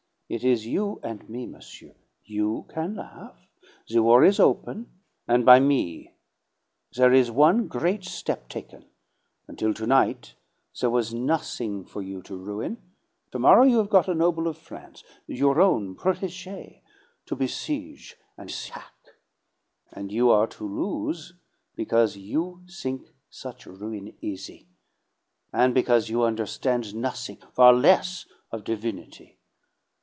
It 0.33 0.45
is 0.45 0.65
you 0.65 1.01
and 1.03 1.27
me, 1.27 1.45
monsieur! 1.45 1.93
You 2.23 2.65
can 2.69 2.95
laugh! 2.95 3.35
The 3.89 4.01
war 4.01 4.23
is 4.23 4.39
open', 4.39 4.89
and 5.27 5.45
by 5.45 5.59
me! 5.59 6.13
There 6.95 7.11
is 7.11 7.29
one 7.29 7.67
great 7.67 8.05
step 8.05 8.47
taken: 8.47 8.85
until 9.49 9.73
to 9.73 9.85
night 9.85 10.35
there 10.79 10.89
was 10.89 11.13
nothing 11.13 11.83
for 11.83 12.01
you 12.01 12.21
to 12.21 12.37
ruin, 12.37 12.81
to 13.33 13.39
morrow 13.39 13.63
you 13.65 13.77
have 13.79 13.89
got 13.89 14.07
a 14.07 14.15
noble 14.15 14.47
of 14.47 14.57
France 14.57 15.03
your 15.27 15.59
own 15.59 15.95
protege 15.95 16.81
to 17.25 17.35
besiege 17.35 18.15
and 18.37 18.49
sack. 18.49 18.93
And 19.91 20.13
you 20.13 20.29
are 20.31 20.47
to 20.47 20.63
lose, 20.65 21.33
because 21.75 22.15
you 22.15 22.63
think 22.71 23.09
such 23.29 23.65
ruin 23.65 24.15
easy, 24.21 24.69
and 25.51 25.73
because 25.73 26.07
you 26.09 26.23
understand 26.23 26.95
nothing 26.95 27.39
far 27.53 27.73
less 27.73 28.25
of 28.49 28.63
divinity. 28.63 29.37